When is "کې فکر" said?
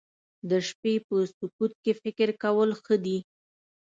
1.83-2.29